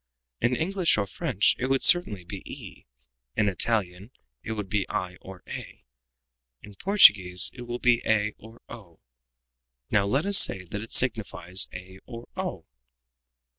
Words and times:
In 0.39 0.55
English 0.55 0.97
or 0.97 1.05
French 1.05 1.55
it 1.59 1.67
would 1.67 1.83
certainly 1.83 2.23
be 2.23 2.41
e, 2.51 2.87
in 3.35 3.47
Italian 3.47 4.09
it 4.41 4.53
would 4.53 4.67
be 4.67 4.89
i 4.89 5.15
or 5.17 5.43
a, 5.47 5.83
in 6.63 6.73
Portuguese 6.73 7.51
it 7.53 7.67
will 7.67 7.77
be 7.77 8.01
a 8.03 8.33
or 8.39 8.59
o. 8.67 8.99
Now 9.91 10.07
let 10.07 10.25
us 10.25 10.39
say 10.39 10.63
that 10.63 10.81
it 10.81 10.89
signifies 10.89 11.67
a 11.71 11.99
or 12.07 12.27
_o." 12.35 12.65